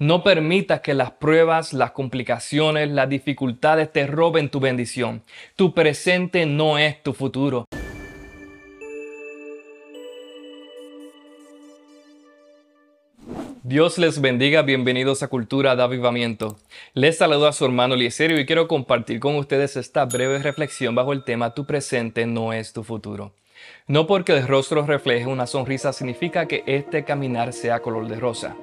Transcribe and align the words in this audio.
No 0.00 0.24
permitas 0.24 0.80
que 0.80 0.92
las 0.92 1.12
pruebas, 1.12 1.72
las 1.72 1.92
complicaciones, 1.92 2.90
las 2.90 3.08
dificultades 3.08 3.92
te 3.92 4.08
roben 4.08 4.48
tu 4.48 4.58
bendición. 4.58 5.22
Tu 5.54 5.72
presente 5.72 6.46
no 6.46 6.78
es 6.78 7.00
tu 7.04 7.12
futuro. 7.12 7.66
Dios 13.62 13.96
les 13.96 14.20
bendiga, 14.20 14.62
bienvenidos 14.62 15.22
a 15.22 15.28
Cultura 15.28 15.76
de 15.76 15.84
Avivamiento. 15.84 16.58
Les 16.94 17.16
saludo 17.16 17.46
a 17.46 17.52
su 17.52 17.64
hermano 17.64 17.94
Eliezerio 17.94 18.40
y 18.40 18.46
quiero 18.46 18.66
compartir 18.66 19.20
con 19.20 19.36
ustedes 19.36 19.76
esta 19.76 20.04
breve 20.06 20.40
reflexión 20.40 20.96
bajo 20.96 21.12
el 21.12 21.22
tema 21.22 21.54
Tu 21.54 21.66
presente 21.66 22.26
no 22.26 22.52
es 22.52 22.72
tu 22.72 22.82
futuro. 22.82 23.32
No 23.86 24.08
porque 24.08 24.32
el 24.32 24.48
rostro 24.48 24.84
refleje 24.84 25.26
una 25.26 25.46
sonrisa 25.46 25.92
significa 25.92 26.46
que 26.46 26.64
este 26.66 27.04
caminar 27.04 27.52
sea 27.52 27.80
color 27.80 28.08
de 28.08 28.16
rosa. 28.16 28.56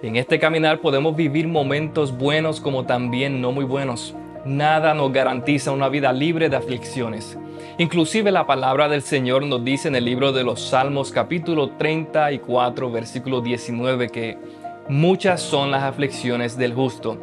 En 0.00 0.14
este 0.14 0.38
caminar 0.38 0.80
podemos 0.80 1.16
vivir 1.16 1.48
momentos 1.48 2.16
buenos 2.16 2.60
como 2.60 2.86
también 2.86 3.40
no 3.40 3.50
muy 3.50 3.64
buenos. 3.64 4.14
Nada 4.44 4.94
nos 4.94 5.12
garantiza 5.12 5.72
una 5.72 5.88
vida 5.88 6.12
libre 6.12 6.48
de 6.48 6.54
aflicciones. 6.54 7.36
Inclusive 7.78 8.30
la 8.30 8.46
palabra 8.46 8.88
del 8.88 9.02
Señor 9.02 9.44
nos 9.44 9.64
dice 9.64 9.88
en 9.88 9.96
el 9.96 10.04
libro 10.04 10.30
de 10.30 10.44
los 10.44 10.60
Salmos 10.60 11.10
capítulo 11.10 11.70
34 11.70 12.92
versículo 12.92 13.40
19 13.40 14.08
que 14.10 14.38
muchas 14.88 15.40
son 15.40 15.70
las 15.70 15.82
aflicciones 15.82 16.56
del 16.56 16.74
justo, 16.74 17.18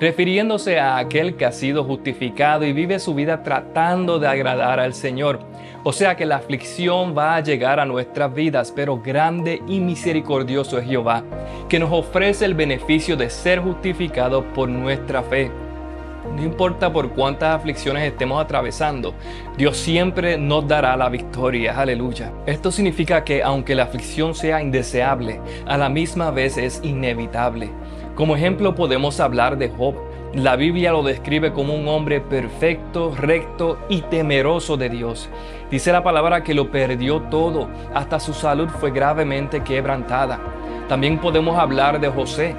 refiriéndose 0.00 0.80
a 0.80 0.96
aquel 0.98 1.36
que 1.36 1.44
ha 1.44 1.52
sido 1.52 1.84
justificado 1.84 2.64
y 2.64 2.72
vive 2.72 2.98
su 2.98 3.14
vida 3.14 3.42
tratando 3.42 4.18
de 4.18 4.28
agradar 4.28 4.80
al 4.80 4.94
Señor. 4.94 5.40
O 5.84 5.92
sea 5.92 6.16
que 6.16 6.26
la 6.26 6.36
aflicción 6.36 7.14
va 7.16 7.36
a 7.36 7.40
llegar 7.40 7.80
a 7.80 7.86
nuestras 7.86 8.34
vidas, 8.34 8.72
pero 8.74 9.00
grande 9.00 9.62
y 9.66 9.80
misericordioso 9.80 10.78
es 10.78 10.86
Jehová, 10.86 11.24
que 11.68 11.78
nos 11.78 11.92
ofrece 11.92 12.44
el 12.44 12.54
beneficio 12.54 13.16
de 13.16 13.30
ser 13.30 13.60
justificados 13.60 14.44
por 14.54 14.68
nuestra 14.68 15.22
fe. 15.22 15.50
No 16.34 16.42
importa 16.44 16.92
por 16.92 17.10
cuántas 17.10 17.56
aflicciones 17.56 18.04
estemos 18.04 18.42
atravesando, 18.42 19.14
Dios 19.56 19.76
siempre 19.76 20.38
nos 20.38 20.66
dará 20.66 20.96
la 20.96 21.08
victoria. 21.08 21.78
Aleluya. 21.78 22.32
Esto 22.46 22.70
significa 22.70 23.24
que 23.24 23.42
aunque 23.42 23.74
la 23.74 23.84
aflicción 23.84 24.34
sea 24.34 24.62
indeseable, 24.62 25.40
a 25.66 25.76
la 25.76 25.88
misma 25.88 26.30
vez 26.30 26.56
es 26.56 26.80
inevitable. 26.84 27.70
Como 28.14 28.36
ejemplo 28.36 28.74
podemos 28.74 29.18
hablar 29.18 29.58
de 29.58 29.70
Job. 29.70 29.94
La 30.34 30.54
Biblia 30.54 30.92
lo 30.92 31.02
describe 31.02 31.52
como 31.52 31.74
un 31.74 31.88
hombre 31.88 32.20
perfecto, 32.20 33.12
recto 33.16 33.78
y 33.88 34.02
temeroso 34.02 34.76
de 34.76 34.88
Dios. 34.88 35.28
Dice 35.70 35.90
la 35.90 36.04
palabra 36.04 36.44
que 36.44 36.54
lo 36.54 36.70
perdió 36.70 37.22
todo, 37.22 37.68
hasta 37.92 38.20
su 38.20 38.32
salud 38.32 38.68
fue 38.68 38.92
gravemente 38.92 39.64
quebrantada. 39.64 40.38
También 40.88 41.18
podemos 41.18 41.58
hablar 41.58 42.00
de 42.00 42.08
José. 42.08 42.54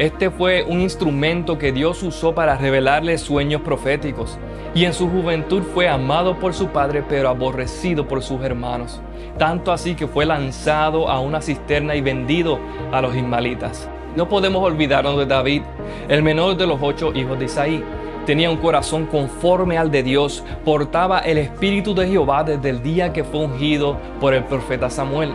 Este 0.00 0.30
fue 0.30 0.64
un 0.66 0.80
instrumento 0.80 1.58
que 1.58 1.72
Dios 1.72 2.02
usó 2.02 2.34
para 2.34 2.56
revelarle 2.56 3.18
sueños 3.18 3.60
proféticos. 3.60 4.38
Y 4.74 4.86
en 4.86 4.94
su 4.94 5.10
juventud 5.10 5.60
fue 5.74 5.90
amado 5.90 6.38
por 6.38 6.54
su 6.54 6.68
padre, 6.68 7.04
pero 7.06 7.28
aborrecido 7.28 8.08
por 8.08 8.22
sus 8.22 8.40
hermanos. 8.40 9.02
Tanto 9.36 9.72
así 9.72 9.94
que 9.94 10.06
fue 10.06 10.24
lanzado 10.24 11.06
a 11.06 11.20
una 11.20 11.42
cisterna 11.42 11.96
y 11.96 12.00
vendido 12.00 12.58
a 12.92 13.02
los 13.02 13.14
ismalitas. 13.14 13.90
No 14.16 14.26
podemos 14.26 14.64
olvidarnos 14.64 15.18
de 15.18 15.26
David, 15.26 15.60
el 16.08 16.22
menor 16.22 16.56
de 16.56 16.66
los 16.66 16.78
ocho 16.80 17.12
hijos 17.14 17.38
de 17.38 17.44
Isaí. 17.44 17.84
Tenía 18.24 18.50
un 18.50 18.56
corazón 18.56 19.04
conforme 19.04 19.76
al 19.76 19.90
de 19.90 20.02
Dios, 20.02 20.42
portaba 20.64 21.18
el 21.18 21.36
Espíritu 21.36 21.94
de 21.94 22.08
Jehová 22.08 22.42
desde 22.42 22.70
el 22.70 22.82
día 22.82 23.12
que 23.12 23.22
fue 23.22 23.40
ungido 23.40 23.98
por 24.18 24.32
el 24.32 24.44
profeta 24.44 24.88
Samuel. 24.88 25.34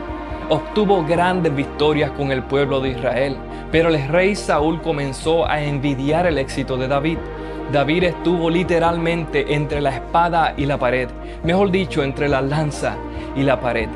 Obtuvo 0.50 1.04
grandes 1.04 1.56
victorias 1.56 2.12
con 2.12 2.32
el 2.32 2.44
pueblo 2.44 2.80
de 2.80 2.90
Israel, 2.90 3.36
pero 3.72 3.90
el 3.90 4.08
rey 4.08 4.36
Saúl 4.36 4.82
comenzó 4.82 5.48
a 5.48 5.62
envidiar 5.62 6.28
el 6.28 6.38
éxito 6.38 6.78
de 6.78 6.88
David. 6.88 7.18
David 7.72 8.04
estuvo 8.04 8.50
literalmente 8.50 9.56
entre 9.56 9.82
la 9.82 9.96
espada 9.96 10.54
y 10.56 10.66
la 10.66 10.78
pared, 10.78 11.10
mejor 11.44 11.72
dicho, 11.72 12.04
entre 12.04 12.30
la 12.30 12.42
lanza 12.42 12.96
y 13.36 13.42
la 13.42 13.60
pared. 13.60 13.90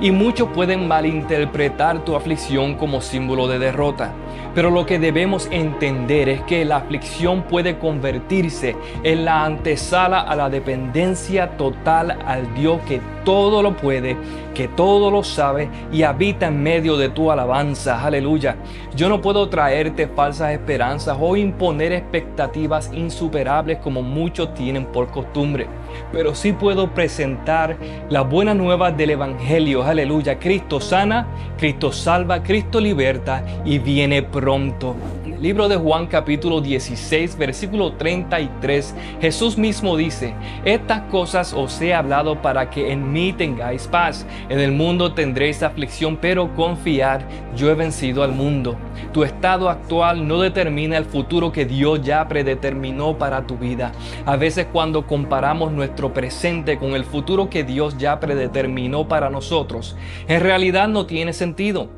Y 0.00 0.10
muchos 0.10 0.50
pueden 0.50 0.86
malinterpretar 0.86 2.04
tu 2.04 2.14
aflicción 2.14 2.74
como 2.74 3.00
símbolo 3.00 3.48
de 3.48 3.58
derrota. 3.58 4.12
Pero 4.54 4.70
lo 4.70 4.86
que 4.86 4.98
debemos 4.98 5.48
entender 5.50 6.28
es 6.28 6.42
que 6.42 6.64
la 6.64 6.76
aflicción 6.76 7.42
puede 7.42 7.78
convertirse 7.78 8.76
en 9.02 9.24
la 9.24 9.44
antesala 9.44 10.20
a 10.20 10.34
la 10.34 10.48
dependencia 10.48 11.56
total 11.56 12.18
al 12.26 12.54
Dios 12.54 12.80
que 12.88 13.00
todo 13.26 13.60
lo 13.60 13.76
puede, 13.76 14.16
que 14.54 14.68
todo 14.68 15.10
lo 15.10 15.24
sabe 15.24 15.68
y 15.92 16.04
habita 16.04 16.46
en 16.46 16.62
medio 16.62 16.96
de 16.96 17.08
tu 17.08 17.30
alabanza. 17.30 18.02
Aleluya. 18.02 18.56
Yo 18.94 19.08
no 19.08 19.20
puedo 19.20 19.48
traerte 19.48 20.06
falsas 20.06 20.52
esperanzas 20.52 21.18
o 21.20 21.36
imponer 21.36 21.92
expectativas 21.92 22.90
insuperables 22.94 23.78
como 23.78 24.00
muchos 24.00 24.54
tienen 24.54 24.86
por 24.86 25.08
costumbre. 25.08 25.66
Pero 26.12 26.34
sí 26.34 26.52
puedo 26.52 26.94
presentar 26.94 27.76
las 28.08 28.28
buenas 28.28 28.54
nuevas 28.56 28.96
del 28.96 29.10
Evangelio. 29.10 29.82
Aleluya. 29.82 30.38
Cristo 30.38 30.80
sana, 30.80 31.26
Cristo 31.58 31.90
salva, 31.90 32.42
Cristo 32.42 32.80
liberta 32.80 33.44
y 33.64 33.80
viene 33.80 34.22
pronto. 34.26 34.96
libro 35.40 35.68
de 35.68 35.76
Juan 35.76 36.06
capítulo 36.06 36.60
16 36.60 37.36
versículo 37.36 37.92
33 37.92 38.94
Jesús 39.20 39.58
mismo 39.58 39.96
dice, 39.96 40.34
estas 40.64 41.02
cosas 41.10 41.52
os 41.52 41.80
he 41.80 41.94
hablado 41.94 42.42
para 42.42 42.70
que 42.70 42.92
en 42.92 43.12
mí 43.12 43.32
tengáis 43.32 43.86
paz. 43.86 44.26
En 44.48 44.60
el 44.60 44.72
mundo 44.72 45.12
tendréis 45.12 45.62
aflicción, 45.62 46.16
pero 46.16 46.54
confiar, 46.54 47.26
yo 47.56 47.70
he 47.70 47.74
vencido 47.74 48.22
al 48.22 48.32
mundo. 48.32 48.76
Tu 49.12 49.24
estado 49.24 49.68
actual 49.68 50.26
no 50.26 50.40
determina 50.40 50.96
el 50.96 51.04
futuro 51.04 51.52
que 51.52 51.64
Dios 51.64 52.02
ya 52.02 52.26
predeterminó 52.28 53.18
para 53.18 53.46
tu 53.46 53.56
vida. 53.56 53.92
A 54.24 54.36
veces 54.36 54.66
cuando 54.72 55.06
comparamos 55.06 55.72
nuestro 55.72 56.12
presente 56.12 56.78
con 56.78 56.94
el 56.94 57.04
futuro 57.04 57.48
que 57.48 57.64
Dios 57.64 57.96
ya 57.98 58.20
predeterminó 58.20 59.08
para 59.08 59.30
nosotros, 59.30 59.96
en 60.28 60.40
realidad 60.40 60.88
no 60.88 61.06
tiene 61.06 61.32
sentido. 61.32 61.88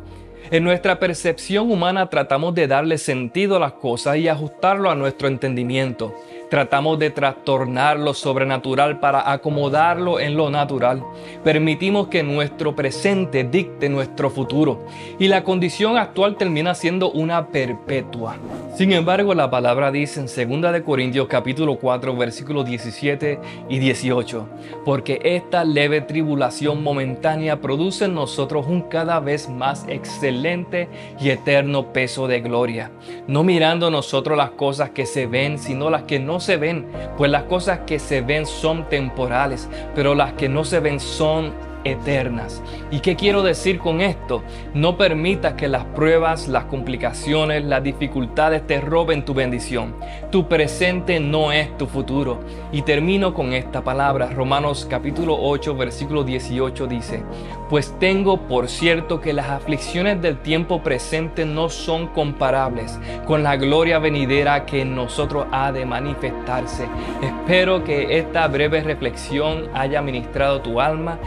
En 0.51 0.65
nuestra 0.65 0.99
percepción 0.99 1.71
humana 1.71 2.09
tratamos 2.09 2.55
de 2.55 2.67
darle 2.67 2.97
sentido 2.97 3.57
a 3.57 3.61
las 3.61 3.75
cosas 3.75 4.17
y 4.17 4.29
ajustarlo 4.29 4.91
a 4.91 4.95
nuestro 4.95 5.29
entendimiento. 5.29 6.15
Tratamos 6.51 6.99
de 6.99 7.11
trastornar 7.11 7.99
lo 7.99 8.15
sobrenatural 8.15 9.01
para 9.01 9.31
acomodarlo 9.31 10.19
en 10.19 10.35
lo 10.35 10.49
natural. 10.49 11.05
Permitimos 11.45 12.09
que 12.09 12.23
nuestro 12.23 12.75
presente 12.75 13.45
dicte 13.45 13.91
nuestro 13.91 14.31
futuro 14.31 14.87
y 15.19 15.29
la 15.29 15.45
condición 15.45 15.99
actual 15.99 16.37
termina 16.37 16.75
siendo 16.75 17.11
una 17.11 17.49
perpetua. 17.49 18.37
Sin 18.75 18.93
embargo, 18.93 19.35
la 19.35 19.51
palabra 19.51 19.91
dice 19.91 20.21
en 20.21 20.61
2 20.63 20.73
de 20.73 20.83
Corintios 20.83 21.27
capítulo 21.29 21.77
4 21.77 22.17
versículos 22.17 22.65
17 22.65 23.41
y 23.69 23.79
18, 23.79 24.49
porque 24.85 25.21
esta 25.25 25.65
leve 25.65 26.01
tribulación 26.01 26.83
momentánea 26.83 27.61
produce 27.61 28.07
en 28.07 28.15
nosotros 28.15 28.67
un 28.69 28.83
cada 28.83 29.21
vez 29.21 29.49
más 29.49 29.85
excelente 29.89 30.89
y 31.21 31.31
eterno 31.31 31.93
peso 31.93 32.27
de 32.29 32.41
gloria, 32.41 32.91
no 33.27 33.45
mirando 33.45 33.91
nosotros 33.91 34.39
las 34.39 34.51
cosas 34.53 34.91
que 34.91 35.05
se 35.05 35.27
ven, 35.27 35.59
sino 35.59 35.91
las 35.91 36.05
que 36.05 36.19
no 36.19 36.38
se 36.41 36.57
ven, 36.57 36.87
pues 37.17 37.31
las 37.31 37.45
cosas 37.45 37.81
que 37.87 37.99
se 37.99 38.21
ven 38.21 38.47
son 38.47 38.89
temporales, 38.89 39.69
pero 39.95 40.15
las 40.15 40.33
que 40.35 40.49
no 40.49 40.65
se 40.65 40.81
ven 40.81 41.01
son 41.01 41.53
eternas. 41.85 42.63
¿Y 42.91 43.01
qué 43.01 43.17
quiero 43.17 43.43
decir 43.43 43.79
con 43.79 44.01
esto? 44.01 44.43
No 44.75 44.97
permitas 44.97 45.55
que 45.55 45.69
las 45.69 45.85
pruebas, 45.85 46.49
las 46.49 46.65
complicaciones, 46.65 47.65
las 47.65 47.83
dificultades 47.83 48.67
te 48.67 48.81
roben 48.81 49.25
tu 49.25 49.35
bendición. 49.35 49.95
Tu 50.31 50.49
presente 50.49 51.21
no 51.21 51.53
es 51.53 51.77
tu 51.79 51.87
futuro. 51.87 52.41
Y 52.73 52.83
termino 52.83 53.35
con 53.35 53.53
esta 53.53 53.83
palabra. 53.83 54.31
Romanos 54.31 54.87
capítulo 54.89 55.37
8 55.41 55.77
versículo 55.77 56.25
18 56.25 56.87
dice, 56.87 57.23
pues 57.69 57.95
tengo 57.99 58.49
por 58.49 58.69
cierto 58.69 59.21
que 59.21 59.33
las 59.33 59.49
aflicciones 59.51 60.21
del 60.23 60.39
tiempo 60.39 60.83
presente 60.83 61.45
no 61.45 61.69
son 61.69 62.09
comparables 62.09 62.99
con 63.27 63.43
la 63.43 63.57
gloria 63.57 63.99
venidera 63.99 64.65
que 64.65 64.83
en 64.83 64.95
nosotros 64.95 65.47
ha 65.53 65.73
de 65.73 65.85
manifestarse. 65.85 66.87
Espero 67.23 67.85
que 67.85 68.19
esta 68.19 68.47
breve 68.49 68.83
reflexión 68.83 69.69
haya 69.75 70.03
ministrado 70.03 70.61
tu 70.61 70.81
alma. 70.81 71.19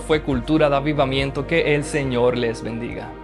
Fue 0.00 0.22
Cultura 0.22 0.68
de 0.68 0.76
Avivamiento. 0.76 1.46
Que 1.46 1.74
el 1.74 1.84
Señor 1.84 2.36
les 2.36 2.62
bendiga. 2.62 3.21